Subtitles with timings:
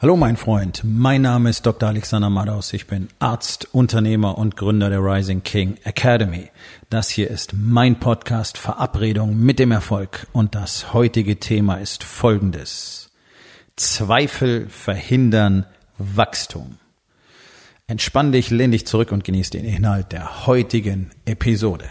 [0.00, 1.88] Hallo mein Freund, mein Name ist Dr.
[1.88, 6.50] Alexander Madaus, ich bin Arzt, Unternehmer und Gründer der Rising King Academy.
[6.88, 13.10] Das hier ist mein Podcast Verabredung mit dem Erfolg und das heutige Thema ist folgendes.
[13.74, 15.66] Zweifel verhindern
[15.98, 16.78] Wachstum.
[17.88, 21.90] Entspann dich, lehn dich zurück und genieß den Inhalt der heutigen Episode.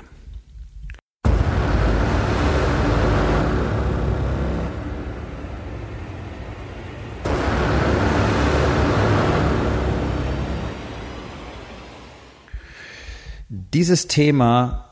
[13.77, 14.86] Dieses Thema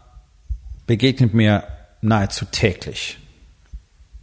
[0.85, 1.63] begegnet mir
[2.01, 3.17] nahezu täglich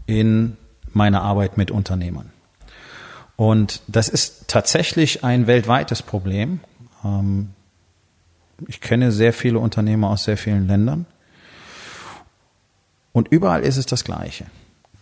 [0.07, 0.57] in
[0.93, 2.31] meiner Arbeit mit Unternehmern.
[3.35, 6.61] Und das ist tatsächlich ein weltweites Problem.
[7.05, 7.49] Ähm,
[8.69, 11.07] ich kenne sehr viele Unternehmer aus sehr vielen Ländern.
[13.11, 14.47] Und überall ist es das Gleiche.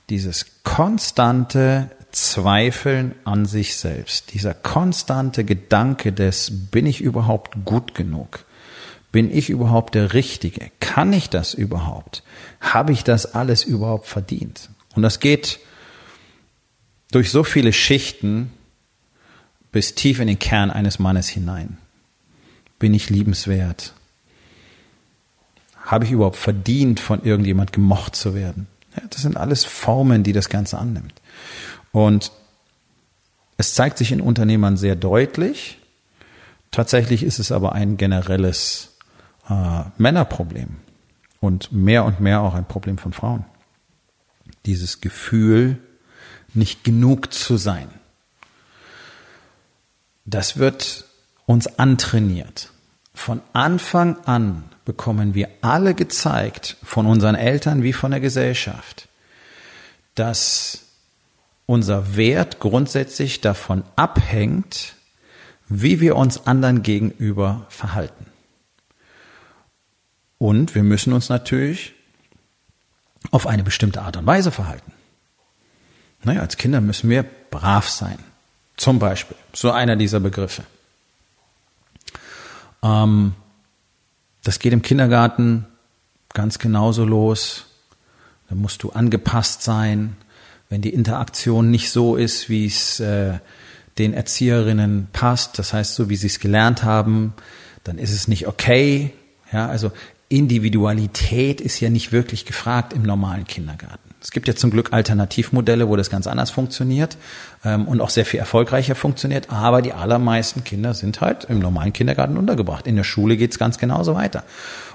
[0.09, 8.47] Dieses konstante Zweifeln an sich selbst, dieser konstante Gedanke des, bin ich überhaupt gut genug?
[9.13, 10.71] Bin ich überhaupt der Richtige?
[10.79, 12.23] Kann ich das überhaupt?
[12.61, 14.71] Habe ich das alles überhaupt verdient?
[14.95, 15.59] Und das geht
[17.11, 18.53] durch so viele Schichten
[19.73, 21.79] bis tief in den Kern eines Mannes hinein.
[22.79, 23.95] Bin ich liebenswert?
[25.77, 28.69] Habe ich überhaupt verdient, von irgendjemand gemocht zu werden?
[28.97, 31.15] Ja, das sind alles Formen, die das Ganze annimmt.
[31.93, 32.33] Und
[33.57, 35.79] es zeigt sich in Unternehmern sehr deutlich.
[36.71, 38.90] Tatsächlich ist es aber ein generelles
[39.51, 40.77] äh, Männerproblem
[41.41, 43.45] und mehr und mehr auch ein Problem von Frauen.
[44.67, 45.79] Dieses Gefühl,
[46.55, 47.89] nicht genug zu sein.
[50.25, 51.05] Das wird
[51.47, 52.71] uns antrainiert.
[53.15, 59.09] Von Anfang an bekommen wir alle gezeigt, von unseren Eltern wie von der Gesellschaft,
[60.15, 60.87] dass
[61.67, 64.95] unser Wert grundsätzlich davon abhängt,
[65.69, 68.27] wie wir uns anderen gegenüber verhalten.
[70.41, 71.93] Und wir müssen uns natürlich
[73.31, 74.91] auf eine bestimmte Art und Weise verhalten.
[76.23, 78.19] Naja, als Kinder müssen wir brav sein.
[78.79, 79.37] Zum Beispiel.
[79.53, 80.63] So einer dieser Begriffe.
[82.83, 83.35] Ähm,
[84.43, 85.67] das geht im Kindergarten
[86.33, 87.67] ganz genauso los.
[88.49, 90.17] Da musst du angepasst sein.
[90.71, 93.41] Wenn die Interaktion nicht so ist, wie es äh,
[93.99, 97.35] den Erzieherinnen passt, das heißt so, wie sie es gelernt haben,
[97.85, 99.13] dann ist es nicht okay.
[99.53, 99.93] Ja, also
[100.31, 103.99] Individualität ist ja nicht wirklich gefragt im normalen Kindergarten.
[104.23, 107.17] Es gibt ja zum Glück Alternativmodelle, wo das ganz anders funktioniert
[107.65, 111.93] ähm, und auch sehr viel erfolgreicher funktioniert, aber die allermeisten Kinder sind halt im normalen
[111.93, 112.87] Kindergarten untergebracht.
[112.87, 114.45] In der Schule geht's ganz genauso weiter.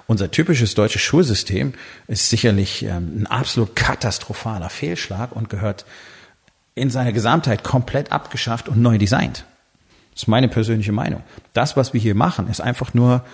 [0.08, 1.74] Unser typisches deutsches Schulsystem
[2.08, 5.86] ist sicherlich ähm, ein absolut katastrophaler Fehlschlag und gehört
[6.76, 9.44] in seiner Gesamtheit komplett abgeschafft und neu designt.
[10.14, 11.24] Das ist meine persönliche Meinung.
[11.52, 13.26] Das, was wir hier machen, ist einfach nur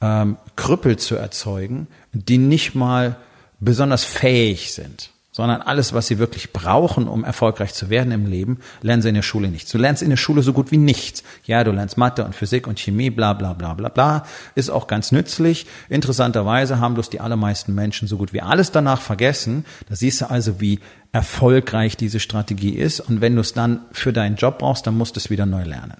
[0.00, 3.16] ähm, Krüppel zu erzeugen, die nicht mal
[3.60, 8.58] besonders fähig sind, sondern alles, was sie wirklich brauchen, um erfolgreich zu werden im Leben,
[8.82, 9.72] lernen sie in der Schule nicht.
[9.72, 11.22] Du lernst in der Schule so gut wie nichts.
[11.44, 14.86] Ja, du lernst Mathe und Physik und Chemie, bla bla bla bla bla, ist auch
[14.86, 15.66] ganz nützlich.
[15.88, 19.64] Interessanterweise haben bloß die allermeisten Menschen so gut wie alles danach vergessen.
[19.88, 20.80] Da siehst du also, wie
[21.12, 23.00] erfolgreich diese Strategie ist.
[23.00, 25.64] Und wenn du es dann für deinen Job brauchst, dann musst du es wieder neu
[25.64, 25.96] lernen.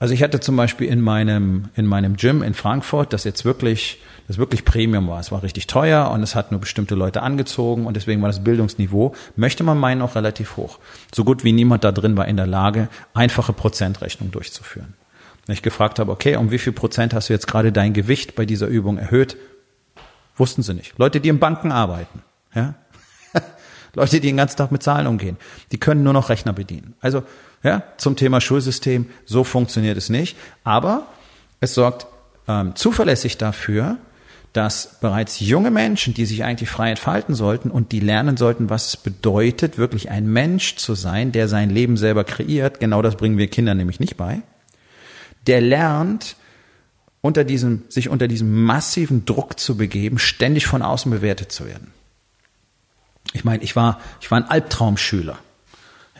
[0.00, 4.00] Also ich hatte zum Beispiel in meinem, in meinem Gym in Frankfurt, das jetzt wirklich,
[4.28, 5.20] das wirklich Premium war.
[5.20, 8.42] Es war richtig teuer und es hat nur bestimmte Leute angezogen und deswegen war das
[8.42, 10.78] Bildungsniveau, möchte man meinen, auch relativ hoch.
[11.14, 14.94] So gut wie niemand da drin war in der Lage, einfache Prozentrechnung durchzuführen.
[15.44, 18.34] Wenn ich gefragt habe, okay, um wie viel Prozent hast du jetzt gerade dein Gewicht
[18.34, 19.36] bei dieser Übung erhöht?
[20.34, 20.96] Wussten sie nicht.
[20.96, 22.22] Leute, die in Banken arbeiten,
[22.54, 22.74] ja?
[23.94, 25.36] Leute, die den ganzen Tag mit Zahlen umgehen,
[25.72, 26.94] die können nur noch Rechner bedienen.
[27.02, 27.22] Also
[27.62, 30.36] ja, zum Thema Schulsystem, so funktioniert es nicht.
[30.64, 31.06] Aber
[31.60, 32.06] es sorgt
[32.48, 33.98] ähm, zuverlässig dafür,
[34.52, 38.88] dass bereits junge Menschen, die sich eigentlich frei entfalten sollten und die lernen sollten, was
[38.88, 43.38] es bedeutet, wirklich ein Mensch zu sein, der sein Leben selber kreiert, genau das bringen
[43.38, 44.42] wir Kindern nämlich nicht bei,
[45.46, 46.36] der lernt,
[47.20, 51.92] unter diesem, sich unter diesem massiven Druck zu begeben, ständig von außen bewertet zu werden.
[53.34, 55.38] Ich meine, ich war, ich war ein Albtraumschüler.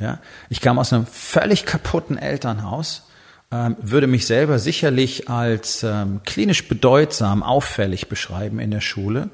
[0.00, 0.18] Ja,
[0.48, 3.06] ich kam aus einem völlig kaputten Elternhaus,
[3.52, 9.28] ähm, würde mich selber sicherlich als ähm, klinisch bedeutsam, auffällig beschreiben in der Schule.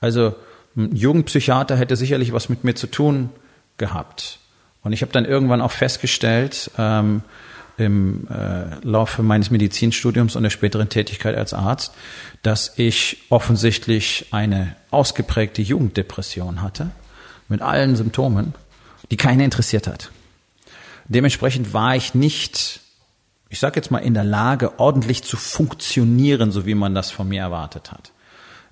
[0.00, 0.34] Also
[0.76, 3.30] ein Jugendpsychiater hätte sicherlich was mit mir zu tun
[3.78, 4.38] gehabt.
[4.82, 7.22] Und ich habe dann irgendwann auch festgestellt, ähm,
[7.78, 11.94] im äh, Laufe meines Medizinstudiums und der späteren Tätigkeit als Arzt,
[12.42, 16.90] dass ich offensichtlich eine ausgeprägte Jugenddepression hatte,
[17.48, 18.54] mit allen Symptomen
[19.12, 20.10] die keiner interessiert hat.
[21.06, 22.80] Dementsprechend war ich nicht,
[23.50, 27.28] ich sage jetzt mal, in der Lage, ordentlich zu funktionieren, so wie man das von
[27.28, 28.10] mir erwartet hat.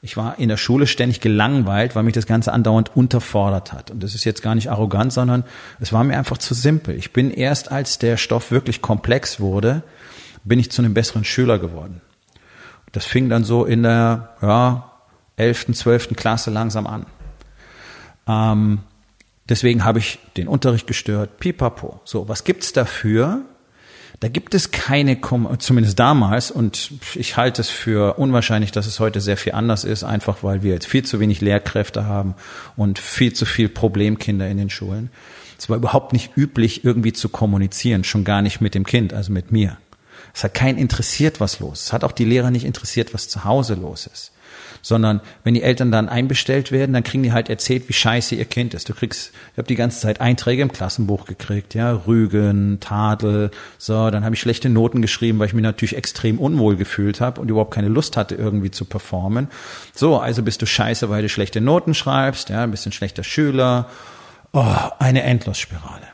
[0.01, 3.91] Ich war in der Schule ständig gelangweilt, weil mich das Ganze andauernd unterfordert hat.
[3.91, 5.45] Und das ist jetzt gar nicht arrogant, sondern
[5.79, 6.95] es war mir einfach zu simpel.
[6.95, 9.83] Ich bin erst, als der Stoff wirklich komplex wurde,
[10.43, 12.01] bin ich zu einem besseren Schüler geworden.
[12.93, 14.91] Das fing dann so in der ja,
[15.37, 16.17] 11., 12.
[16.17, 17.05] Klasse langsam an.
[18.27, 18.79] Ähm,
[19.51, 22.01] deswegen habe ich den Unterricht gestört, pipapo.
[22.05, 23.43] So, was gibt's dafür?
[24.21, 25.19] Da gibt es keine,
[25.59, 30.05] zumindest damals, und ich halte es für unwahrscheinlich, dass es heute sehr viel anders ist,
[30.05, 32.35] einfach weil wir jetzt viel zu wenig Lehrkräfte haben
[32.77, 35.11] und viel zu viel Problemkinder in den Schulen.
[35.59, 39.33] Es war überhaupt nicht üblich, irgendwie zu kommunizieren, schon gar nicht mit dem Kind, also
[39.33, 39.79] mit mir.
[40.35, 41.87] Es hat keinen interessiert, was los ist.
[41.87, 44.33] Es hat auch die Lehrer nicht interessiert, was zu Hause los ist
[44.83, 48.45] sondern wenn die Eltern dann einbestellt werden, dann kriegen die halt erzählt, wie scheiße ihr
[48.45, 48.89] Kind ist.
[48.89, 54.11] Du kriegst, ich habe die ganze Zeit Einträge im Klassenbuch gekriegt, ja, Rügen, Tadel, so,
[54.11, 57.51] dann habe ich schlechte Noten geschrieben, weil ich mich natürlich extrem unwohl gefühlt habe und
[57.51, 59.49] überhaupt keine Lust hatte, irgendwie zu performen.
[59.95, 63.89] So, also bist du scheiße, weil du schlechte Noten schreibst, ja, ein schlechter Schüler.
[64.53, 66.09] Oh, eine Endlosspirale.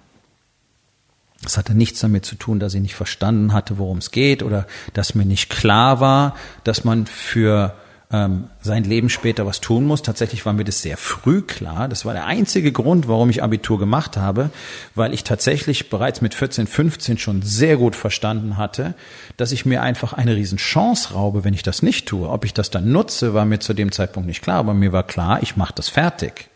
[1.43, 4.67] Das hatte nichts damit zu tun, dass ich nicht verstanden hatte, worum es geht oder
[4.95, 6.35] dass mir nicht klar war,
[6.65, 7.75] dass man für
[8.17, 10.01] ähm, sein Leben später was tun muss.
[10.01, 11.89] Tatsächlich war mir das sehr früh klar.
[11.89, 14.51] Das war der einzige Grund, warum ich Abitur gemacht habe,
[14.95, 18.95] weil ich tatsächlich bereits mit 14, 15 schon sehr gut verstanden hatte,
[19.37, 22.29] dass ich mir einfach eine Riesenchance raube, wenn ich das nicht tue.
[22.29, 25.03] Ob ich das dann nutze, war mir zu dem Zeitpunkt nicht klar, aber mir war
[25.03, 26.49] klar, ich mache das fertig.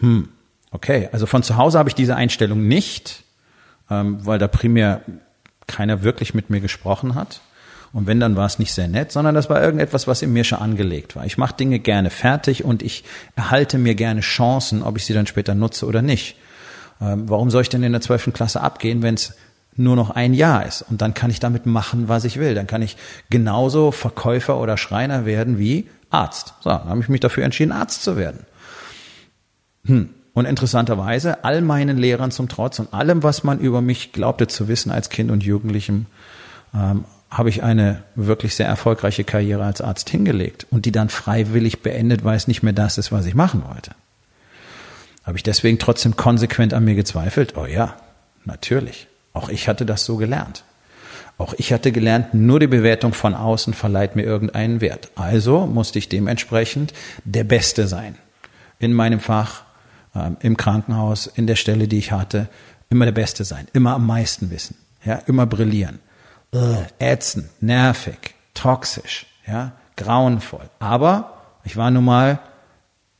[0.00, 0.28] Hm,
[0.72, 3.22] okay, also von zu Hause habe ich diese Einstellung nicht,
[3.88, 5.02] ähm, weil da primär
[5.68, 7.40] keiner wirklich mit mir gesprochen hat.
[7.92, 10.44] Und wenn, dann war es nicht sehr nett, sondern das war irgendetwas, was in mir
[10.44, 11.24] schon angelegt war.
[11.24, 13.04] Ich mache Dinge gerne fertig und ich
[13.36, 16.36] erhalte mir gerne Chancen, ob ich sie dann später nutze oder nicht.
[17.00, 19.34] Ähm, warum soll ich denn in der zwölften Klasse abgehen, wenn es
[19.76, 20.82] nur noch ein Jahr ist?
[20.82, 22.54] Und dann kann ich damit machen, was ich will.
[22.54, 22.96] Dann kann ich
[23.30, 26.54] genauso Verkäufer oder Schreiner werden wie Arzt.
[26.60, 28.40] So, dann habe ich mich dafür entschieden, Arzt zu werden.
[29.86, 30.10] Hm.
[30.32, 34.68] Und interessanterweise, all meinen Lehrern zum Trotz und allem, was man über mich glaubte zu
[34.68, 36.04] wissen als Kind und Jugendlichem,
[36.74, 37.04] ähm,
[37.36, 42.24] habe ich eine wirklich sehr erfolgreiche Karriere als Arzt hingelegt und die dann freiwillig beendet,
[42.24, 43.90] weil es nicht mehr das ist, was ich machen wollte.
[45.22, 47.54] Habe ich deswegen trotzdem konsequent an mir gezweifelt?
[47.56, 47.96] Oh ja,
[48.46, 49.06] natürlich.
[49.34, 50.64] Auch ich hatte das so gelernt.
[51.36, 55.10] Auch ich hatte gelernt, nur die Bewertung von außen verleiht mir irgendeinen Wert.
[55.14, 56.94] Also musste ich dementsprechend
[57.24, 58.14] der Beste sein.
[58.78, 59.64] In meinem Fach,
[60.14, 62.48] ähm, im Krankenhaus, in der Stelle, die ich hatte,
[62.88, 65.98] immer der Beste sein, immer am meisten wissen, ja, immer brillieren
[66.98, 70.68] ätzend, nervig, toxisch, ja, grauenvoll.
[70.78, 72.38] Aber ich war nun mal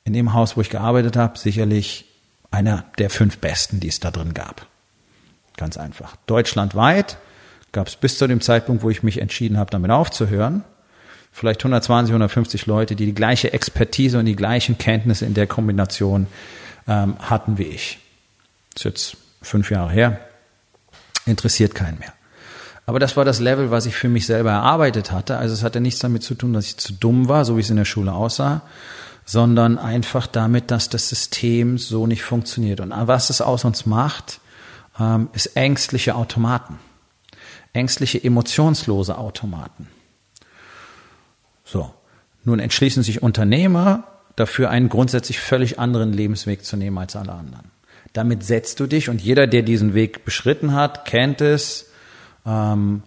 [0.05, 2.07] in dem Haus, wo ich gearbeitet habe, sicherlich
[2.51, 4.67] einer der fünf besten, die es da drin gab.
[5.57, 6.17] Ganz einfach.
[6.27, 7.19] Deutschlandweit
[7.73, 10.65] gab es bis zu dem Zeitpunkt, wo ich mich entschieden habe, damit aufzuhören,
[11.33, 16.27] vielleicht 120, 150 Leute, die die gleiche Expertise und die gleichen Kenntnisse in der Kombination
[16.89, 17.99] ähm, hatten wie ich.
[18.73, 20.21] Das ist jetzt fünf Jahre her.
[21.27, 22.13] Interessiert keinen mehr.
[22.87, 25.37] Aber das war das Level, was ich für mich selber erarbeitet hatte.
[25.37, 27.71] Also es hatte nichts damit zu tun, dass ich zu dumm war, so wie es
[27.71, 28.63] in der Schule aussah,
[29.25, 32.79] sondern einfach damit, dass das System so nicht funktioniert.
[32.79, 34.41] Und was es aus uns macht,
[35.01, 36.79] ähm, ist ängstliche Automaten.
[37.73, 39.89] Ängstliche, emotionslose Automaten.
[41.65, 41.93] So.
[42.45, 44.05] Nun entschließen sich Unternehmer
[44.37, 47.73] dafür, einen grundsätzlich völlig anderen Lebensweg zu nehmen als alle anderen.
[48.13, 51.91] Damit setzt du dich und jeder, der diesen Weg beschritten hat, kennt es,
[52.47, 53.03] ähm,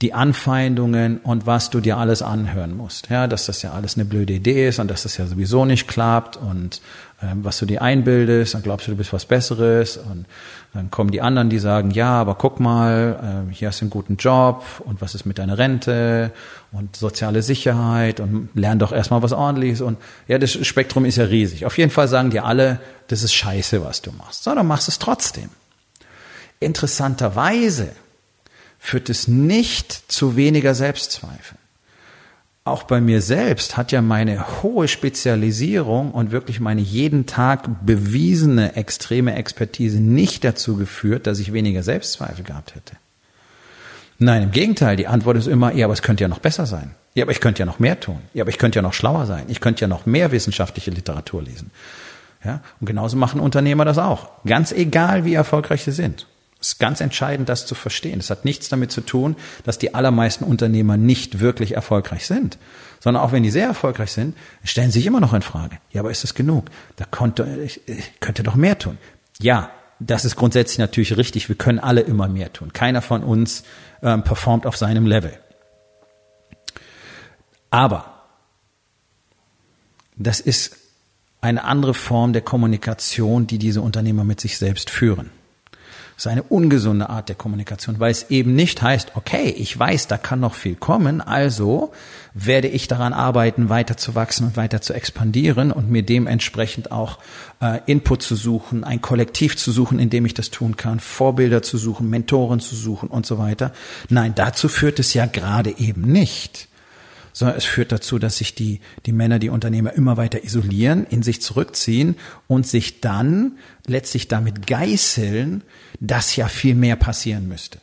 [0.00, 3.10] die Anfeindungen und was du dir alles anhören musst.
[3.10, 5.88] Ja, dass das ja alles eine blöde Idee ist und dass das ja sowieso nicht
[5.88, 6.80] klappt und
[7.22, 10.24] ähm, was du dir einbildest, dann glaubst du, du bist was Besseres und
[10.72, 13.90] dann kommen die anderen, die sagen, ja, aber guck mal, äh, hier hast du einen
[13.90, 16.32] guten Job und was ist mit deiner Rente
[16.72, 21.24] und soziale Sicherheit und lern doch erstmal was ordentliches und ja, das Spektrum ist ja
[21.24, 21.66] riesig.
[21.66, 24.98] Auf jeden Fall sagen dir alle, das ist scheiße, was du machst, sondern machst es
[24.98, 25.50] trotzdem.
[26.58, 27.90] Interessanterweise
[28.80, 31.58] führt es nicht zu weniger Selbstzweifel.
[32.64, 38.76] Auch bei mir selbst hat ja meine hohe Spezialisierung und wirklich meine jeden Tag bewiesene
[38.76, 42.96] extreme Expertise nicht dazu geführt, dass ich weniger Selbstzweifel gehabt hätte.
[44.18, 46.94] Nein, im Gegenteil, die Antwort ist immer, ja, aber es könnte ja noch besser sein.
[47.14, 48.18] Ja, aber ich könnte ja noch mehr tun.
[48.34, 49.44] Ja, aber ich könnte ja noch schlauer sein.
[49.48, 51.70] Ich könnte ja noch mehr wissenschaftliche Literatur lesen.
[52.44, 54.28] Ja, und genauso machen Unternehmer das auch.
[54.44, 56.26] Ganz egal, wie erfolgreich sie sind.
[56.60, 58.20] Es ist ganz entscheidend, das zu verstehen.
[58.20, 62.58] Es hat nichts damit zu tun, dass die allermeisten Unternehmer nicht wirklich erfolgreich sind,
[63.00, 65.78] sondern auch wenn die sehr erfolgreich sind, stellen sie sich immer noch in Frage.
[65.90, 66.66] Ja, aber ist das genug?
[66.96, 68.98] Da konnte, ich, ich könnte doch mehr tun.
[69.40, 71.48] Ja, das ist grundsätzlich natürlich richtig.
[71.48, 72.72] Wir können alle immer mehr tun.
[72.72, 73.64] Keiner von uns
[74.02, 75.32] ähm, performt auf seinem Level.
[77.70, 78.24] Aber
[80.16, 80.76] das ist
[81.40, 85.30] eine andere Form der Kommunikation, die diese Unternehmer mit sich selbst führen.
[86.20, 90.06] Das ist eine ungesunde Art der Kommunikation, weil es eben nicht heißt, okay, ich weiß,
[90.06, 91.92] da kann noch viel kommen, also
[92.34, 97.20] werde ich daran arbeiten, weiter zu wachsen und weiter zu expandieren und mir dementsprechend auch
[97.62, 101.62] äh, Input zu suchen, ein Kollektiv zu suchen, in dem ich das tun kann, Vorbilder
[101.62, 103.72] zu suchen, Mentoren zu suchen und so weiter.
[104.10, 106.68] Nein, dazu führt es ja gerade eben nicht
[107.32, 111.22] sondern es führt dazu, dass sich die, die Männer, die Unternehmer immer weiter isolieren, in
[111.22, 112.16] sich zurückziehen
[112.48, 115.62] und sich dann letztlich damit geißeln,
[116.00, 117.78] dass ja viel mehr passieren müsste.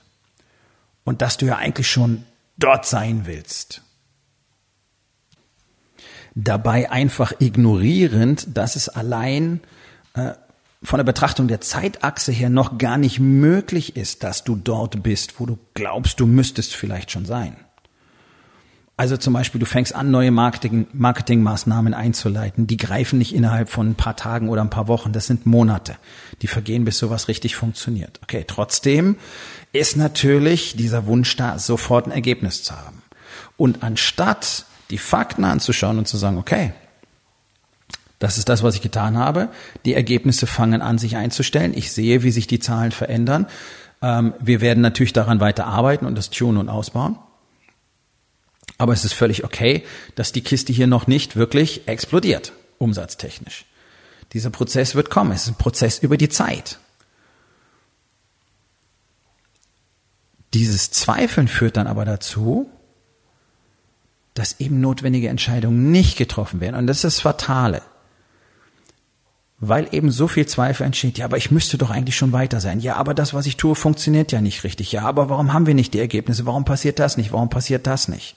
[1.03, 2.23] Und dass du ja eigentlich schon
[2.57, 3.81] dort sein willst.
[6.35, 9.61] Dabei einfach ignorierend, dass es allein
[10.13, 10.33] äh,
[10.83, 15.39] von der Betrachtung der Zeitachse her noch gar nicht möglich ist, dass du dort bist,
[15.39, 17.57] wo du glaubst, du müsstest vielleicht schon sein.
[18.99, 22.65] Also zum Beispiel, du fängst an, neue Marketing, Marketingmaßnahmen einzuleiten.
[22.65, 25.13] Die greifen nicht innerhalb von ein paar Tagen oder ein paar Wochen.
[25.13, 25.97] Das sind Monate.
[26.41, 28.19] Die vergehen, bis sowas richtig funktioniert.
[28.23, 29.17] Okay, trotzdem
[29.71, 33.03] ist natürlich dieser Wunsch da, sofort ein Ergebnis zu haben.
[33.55, 36.73] Und anstatt die Fakten anzuschauen und zu sagen, okay,
[38.17, 39.49] das ist das, was ich getan habe.
[39.85, 41.73] Die Ergebnisse fangen an, sich einzustellen.
[41.75, 43.45] Ich sehe, wie sich die Zahlen verändern.
[44.01, 47.19] Ähm, wir werden natürlich daran weiter arbeiten und das tunen und ausbauen.
[48.77, 49.83] Aber es ist völlig okay,
[50.15, 53.65] dass die Kiste hier noch nicht wirklich explodiert, umsatztechnisch.
[54.33, 55.31] Dieser Prozess wird kommen.
[55.31, 56.79] Es ist ein Prozess über die Zeit.
[60.53, 62.69] Dieses Zweifeln führt dann aber dazu,
[64.33, 66.75] dass eben notwendige Entscheidungen nicht getroffen werden.
[66.75, 67.81] Und das ist das Fatale.
[69.59, 71.17] Weil eben so viel Zweifel entsteht.
[71.17, 72.79] Ja, aber ich müsste doch eigentlich schon weiter sein.
[72.79, 74.91] Ja, aber das, was ich tue, funktioniert ja nicht richtig.
[74.91, 76.45] Ja, aber warum haben wir nicht die Ergebnisse?
[76.45, 77.31] Warum passiert das nicht?
[77.31, 78.35] Warum passiert das nicht?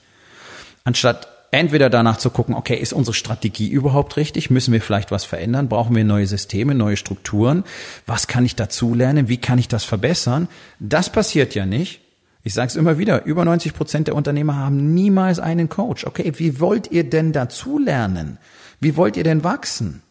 [0.83, 4.49] Anstatt entweder danach zu gucken, okay, ist unsere Strategie überhaupt richtig?
[4.49, 5.67] Müssen wir vielleicht was verändern?
[5.67, 7.63] Brauchen wir neue Systeme, neue Strukturen?
[8.05, 9.27] Was kann ich dazulernen?
[9.27, 10.47] Wie kann ich das verbessern?
[10.79, 12.01] Das passiert ja nicht.
[12.43, 16.05] Ich sage es immer wieder, über 90 Prozent der Unternehmer haben niemals einen Coach.
[16.05, 18.39] Okay, wie wollt ihr denn dazulernen?
[18.79, 20.01] Wie wollt ihr denn wachsen?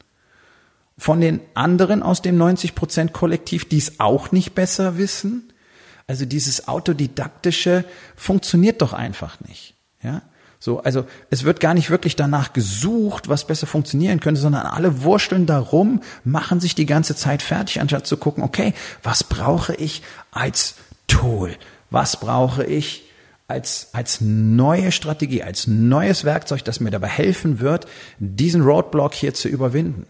[0.96, 5.52] Von den anderen aus dem 90 Prozent Kollektiv, die es auch nicht besser wissen?
[6.06, 7.84] Also dieses autodidaktische
[8.14, 9.74] funktioniert doch einfach nicht.
[10.02, 10.22] Ja?
[10.62, 15.02] So, also es wird gar nicht wirklich danach gesucht, was besser funktionieren könnte, sondern alle
[15.02, 20.02] wursteln darum, machen sich die ganze Zeit fertig, anstatt zu gucken, okay, was brauche ich
[20.30, 20.74] als
[21.06, 21.56] Tool?
[21.88, 23.04] Was brauche ich
[23.48, 27.86] als, als neue Strategie, als neues Werkzeug, das mir dabei helfen wird,
[28.18, 30.04] diesen Roadblock hier zu überwinden?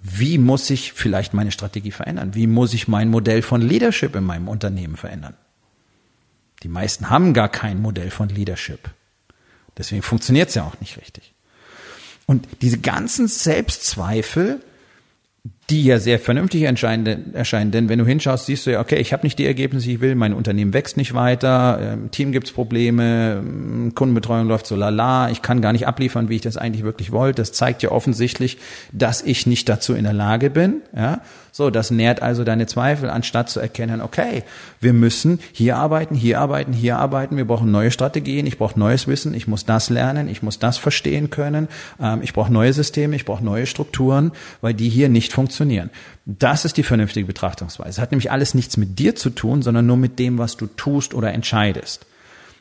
[0.00, 2.34] Wie muss ich vielleicht meine Strategie verändern?
[2.34, 5.34] Wie muss ich mein Modell von Leadership in meinem Unternehmen verändern?
[6.62, 8.90] Die meisten haben gar kein Modell von Leadership.
[9.76, 11.34] Deswegen funktioniert es ja auch nicht richtig.
[12.26, 14.62] Und diese ganzen Selbstzweifel,
[15.70, 19.22] die ja sehr vernünftig erscheinen, denn wenn du hinschaust, siehst du ja, okay, ich habe
[19.22, 23.42] nicht die Ergebnisse, die ich will, mein Unternehmen wächst nicht weiter, im Team gibt's Probleme,
[23.94, 27.40] Kundenbetreuung läuft so lala, ich kann gar nicht abliefern, wie ich das eigentlich wirklich wollte.
[27.40, 28.58] Das zeigt ja offensichtlich,
[28.92, 30.82] dass ich nicht dazu in der Lage bin.
[30.94, 31.22] Ja?
[31.56, 34.42] So, das nährt also deine Zweifel, anstatt zu erkennen, okay,
[34.80, 39.06] wir müssen hier arbeiten, hier arbeiten, hier arbeiten, wir brauchen neue Strategien, ich brauche neues
[39.06, 41.68] Wissen, ich muss das lernen, ich muss das verstehen können,
[42.02, 45.53] ähm, ich brauche neue Systeme, ich brauche neue Strukturen, weil die hier nicht funktionieren.
[46.26, 47.90] Das ist die vernünftige Betrachtungsweise.
[47.90, 50.66] Es hat nämlich alles nichts mit dir zu tun, sondern nur mit dem, was du
[50.66, 52.06] tust oder entscheidest.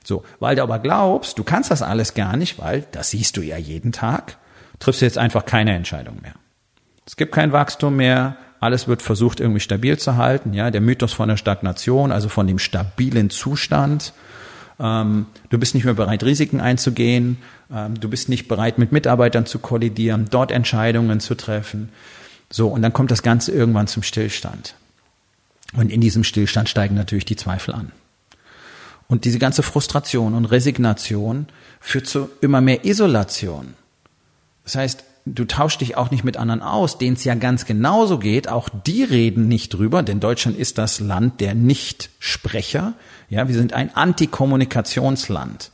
[0.04, 3.42] So, weil du aber glaubst, du kannst das alles gar nicht, weil das siehst du
[3.42, 4.38] ja jeden Tag,
[4.80, 6.34] triffst du jetzt einfach keine Entscheidung mehr.
[7.06, 10.54] Es gibt kein Wachstum mehr, alles wird versucht irgendwie stabil zu halten.
[10.54, 14.14] Ja, der Mythos von der Stagnation, also von dem stabilen Zustand.
[14.80, 17.38] Ähm, du bist nicht mehr bereit, Risiken einzugehen.
[17.74, 21.90] Ähm, du bist nicht bereit, mit Mitarbeitern zu kollidieren, dort Entscheidungen zu treffen.
[22.54, 24.76] So, und dann kommt das Ganze irgendwann zum Stillstand.
[25.76, 27.92] Und in diesem Stillstand steigen natürlich die Zweifel an.
[29.08, 31.48] Und diese ganze Frustration und Resignation
[31.80, 33.74] führt zu immer mehr Isolation.
[34.66, 38.20] Das heißt, du tauschst dich auch nicht mit anderen aus, denen es ja ganz genauso
[38.20, 38.48] geht.
[38.48, 42.94] Auch die reden nicht drüber, denn Deutschland ist das Land der Nichtsprecher.
[43.32, 45.72] Ja, wir sind ein Antikommunikationsland.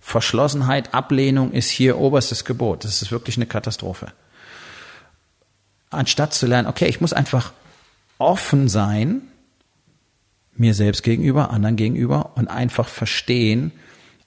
[0.00, 2.82] Verschlossenheit, Ablehnung ist hier oberstes Gebot.
[2.82, 4.08] Das ist wirklich eine Katastrophe.
[5.90, 7.52] Anstatt zu lernen, okay, ich muss einfach
[8.18, 9.22] offen sein,
[10.56, 13.72] mir selbst gegenüber, anderen gegenüber und einfach verstehen,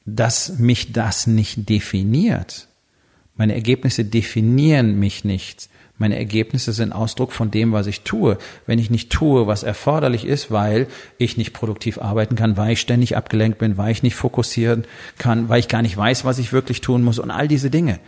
[0.05, 2.67] dass mich das nicht definiert
[3.41, 5.67] meine Ergebnisse definieren mich nicht.
[5.97, 8.37] Meine Ergebnisse sind Ausdruck von dem, was ich tue.
[8.67, 10.85] Wenn ich nicht tue, was erforderlich ist, weil
[11.17, 14.85] ich nicht produktiv arbeiten kann, weil ich ständig abgelenkt bin, weil ich nicht fokussieren
[15.17, 17.99] kann, weil ich gar nicht weiß, was ich wirklich tun muss und all diese Dinge.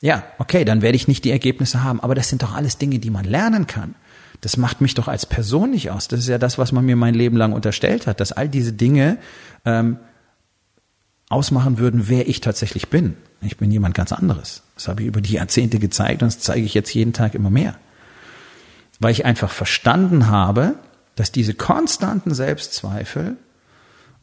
[0.00, 2.00] Ja, okay, dann werde ich nicht die Ergebnisse haben.
[2.00, 3.94] Aber das sind doch alles Dinge, die man lernen kann.
[4.40, 6.08] Das macht mich doch als Person nicht aus.
[6.08, 8.72] Das ist ja das, was man mir mein Leben lang unterstellt hat, dass all diese
[8.72, 9.18] Dinge
[9.66, 9.98] ähm,
[11.28, 13.16] ausmachen würden, wer ich tatsächlich bin.
[13.42, 14.62] Ich bin jemand ganz anderes.
[14.74, 17.50] Das habe ich über die Jahrzehnte gezeigt und das zeige ich jetzt jeden Tag immer
[17.50, 17.76] mehr.
[18.98, 20.74] Weil ich einfach verstanden habe,
[21.16, 23.36] dass diese konstanten Selbstzweifel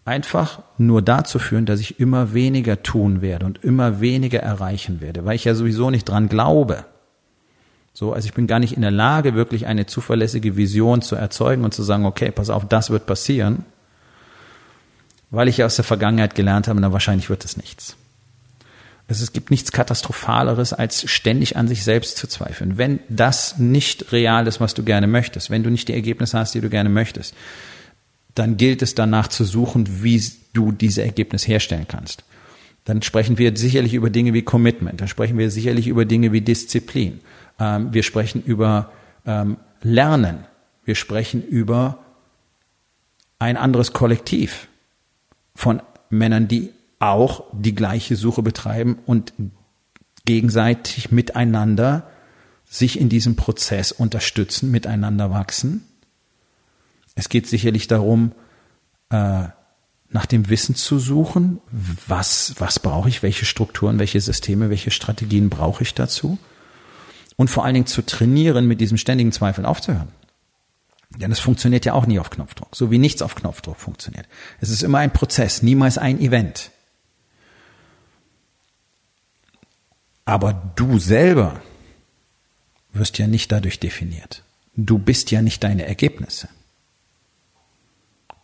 [0.07, 5.25] einfach nur dazu führen, dass ich immer weniger tun werde und immer weniger erreichen werde,
[5.25, 6.85] weil ich ja sowieso nicht dran glaube.
[7.93, 11.65] So, also ich bin gar nicht in der Lage, wirklich eine zuverlässige Vision zu erzeugen
[11.65, 13.65] und zu sagen, okay, pass auf, das wird passieren,
[15.29, 17.97] weil ich ja aus der Vergangenheit gelernt habe, na wahrscheinlich wird es nichts.
[19.09, 22.77] Also es gibt nichts Katastrophaleres, als ständig an sich selbst zu zweifeln.
[22.77, 26.53] Wenn das nicht real ist, was du gerne möchtest, wenn du nicht die Ergebnisse hast,
[26.55, 27.33] die du gerne möchtest,
[28.37, 30.21] dann gilt es danach zu suchen, wie
[30.53, 32.23] du diese Ergebnisse herstellen kannst.
[32.85, 36.41] Dann sprechen wir sicherlich über Dinge wie Commitment, dann sprechen wir sicherlich über Dinge wie
[36.41, 37.19] Disziplin.
[37.59, 38.91] Ähm, wir sprechen über
[39.25, 40.45] ähm, Lernen,
[40.85, 41.99] wir sprechen über
[43.39, 44.67] ein anderes Kollektiv
[45.53, 49.33] von Männern, die auch die gleiche Suche betreiben und
[50.25, 52.09] gegenseitig miteinander
[52.65, 55.85] sich in diesem Prozess unterstützen, miteinander wachsen.
[57.17, 58.31] Es geht sicherlich darum,
[59.09, 59.45] äh,
[60.09, 61.59] nach dem Wissen zu suchen,
[62.07, 66.37] was, was brauche ich, welche Strukturen, welche Systeme, welche Strategien brauche ich dazu.
[67.35, 70.09] Und vor allen Dingen zu trainieren, mit diesem ständigen Zweifeln aufzuhören.
[71.09, 74.27] Denn es funktioniert ja auch nie auf Knopfdruck, so wie nichts auf Knopfdruck funktioniert.
[74.61, 76.69] Es ist immer ein Prozess, niemals ein Event.
[80.23, 81.61] Aber du selber
[82.93, 84.43] wirst ja nicht dadurch definiert.
[84.75, 86.49] Du bist ja nicht deine Ergebnisse.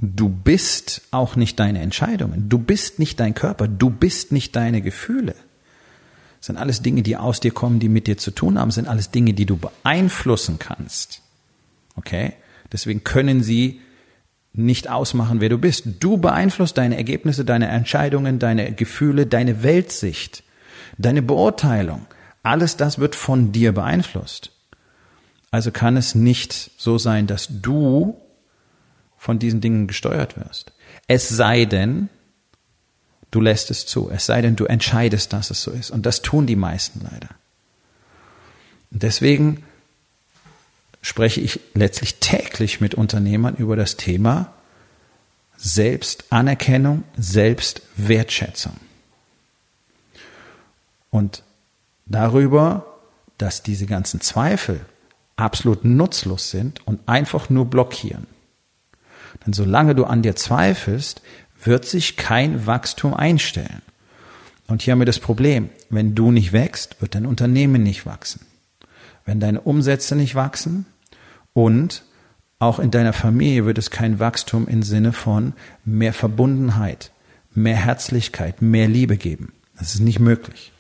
[0.06, 2.50] Du bist auch nicht deine Entscheidungen.
[2.50, 3.68] Du bist nicht dein Körper.
[3.68, 5.36] Du bist nicht deine Gefühle.
[6.40, 8.68] Das sind alles Dinge, die aus dir kommen, die mit dir zu tun haben.
[8.68, 11.22] Das sind alles Dinge, die du beeinflussen kannst.
[11.96, 12.34] Okay?
[12.72, 13.80] Deswegen können sie
[14.52, 15.86] nicht ausmachen, wer du bist.
[16.00, 20.44] Du beeinflusst deine Ergebnisse, deine Entscheidungen, deine Gefühle, deine Weltsicht
[20.98, 22.06] deine Beurteilung,
[22.42, 24.52] alles das wird von dir beeinflusst.
[25.52, 28.18] Also kann es nicht so sein, dass du
[29.24, 30.74] von diesen Dingen gesteuert wirst.
[31.08, 32.10] Es sei denn,
[33.32, 34.10] du lässt es zu.
[34.10, 35.92] Es sei denn, du entscheidest, dass es so ist.
[35.92, 37.30] Und das tun die meisten leider.
[38.92, 39.64] Und deswegen
[41.02, 44.52] spreche ich letztlich täglich mit Unternehmern über das Thema
[45.56, 48.74] Selbstanerkennung, Selbstwertschätzung
[51.12, 51.44] und
[52.06, 53.00] darüber,
[53.38, 54.82] dass diese ganzen Zweifel
[55.38, 58.33] absolut nutzlos sind und einfach nur blockieren.
[59.46, 61.22] Denn solange du an dir zweifelst,
[61.64, 63.82] wird sich kein Wachstum einstellen.
[64.68, 68.46] Und hier haben wir das Problem, wenn du nicht wächst, wird dein Unternehmen nicht wachsen.
[69.26, 70.86] Wenn deine Umsätze nicht wachsen
[71.54, 72.04] und
[72.60, 75.54] auch in deiner Familie wird es kein Wachstum im Sinne von
[75.86, 77.12] mehr Verbundenheit,
[77.54, 79.54] mehr Herzlichkeit, mehr Liebe geben.
[79.78, 80.73] Das ist nicht möglich.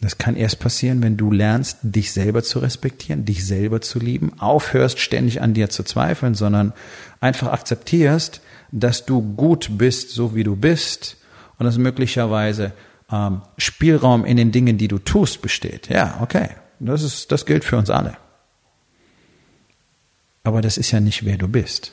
[0.00, 4.38] Das kann erst passieren, wenn du lernst, dich selber zu respektieren, dich selber zu lieben,
[4.38, 6.74] aufhörst ständig an dir zu zweifeln, sondern
[7.20, 11.16] einfach akzeptierst, dass du gut bist, so wie du bist
[11.58, 12.72] und dass möglicherweise
[13.10, 15.88] ähm, Spielraum in den Dingen, die du tust, besteht.
[15.88, 18.18] Ja, okay, das ist, das gilt für uns alle.
[20.44, 21.92] Aber das ist ja nicht, wer du bist.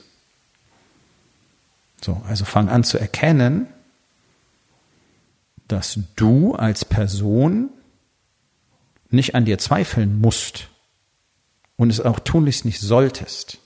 [2.01, 3.67] So, also fang an zu erkennen,
[5.69, 7.69] dass du als Person
[9.13, 10.69] nicht an dir zweifeln musst
[11.77, 13.59] und es auch tunlichst nicht solltest.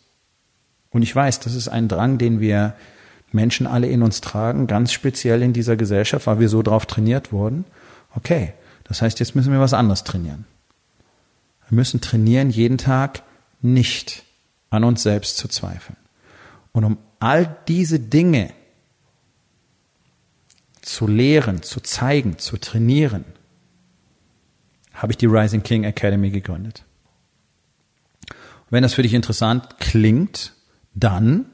[0.89, 2.75] Und ich weiß, das ist ein Drang, den wir
[3.31, 7.31] Menschen alle in uns tragen, ganz speziell in dieser Gesellschaft, weil wir so drauf trainiert
[7.31, 7.65] wurden.
[8.15, 8.53] Okay,
[8.85, 10.45] das heißt, jetzt müssen wir was anderes trainieren.
[11.69, 13.23] Wir müssen trainieren, jeden Tag
[13.61, 14.23] nicht
[14.69, 15.97] an uns selbst zu zweifeln.
[16.71, 18.51] Und um all diese Dinge
[20.81, 23.25] zu lehren, zu zeigen, zu trainieren,
[24.97, 26.83] habe ich die Rising King Academy gegründet.
[28.69, 30.53] wenn das für dich interessant klingt,
[30.93, 31.45] dann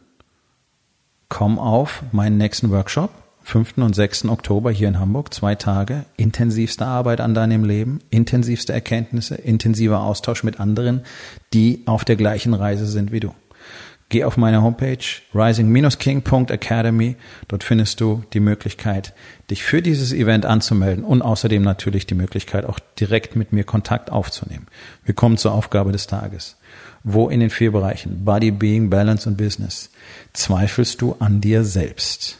[1.29, 3.11] komm auf meinen nächsten Workshop,
[3.43, 3.77] 5.
[3.79, 4.25] und 6.
[4.25, 10.43] Oktober hier in Hamburg, zwei Tage, intensivste Arbeit an deinem Leben, intensivste Erkenntnisse, intensiver Austausch
[10.43, 11.01] mit anderen,
[11.53, 13.33] die auf der gleichen Reise sind wie du.
[14.13, 14.99] Geh auf meine Homepage
[15.33, 17.15] rising-king.academy.
[17.47, 19.15] Dort findest du die Möglichkeit,
[19.49, 24.11] dich für dieses Event anzumelden und außerdem natürlich die Möglichkeit, auch direkt mit mir Kontakt
[24.11, 24.67] aufzunehmen.
[25.03, 26.57] Wir kommen zur Aufgabe des Tages.
[27.03, 29.89] Wo in den vier Bereichen Body, Being, Balance und Business
[30.33, 32.37] zweifelst du an dir selbst?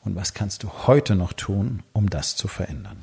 [0.00, 3.02] Und was kannst du heute noch tun, um das zu verändern?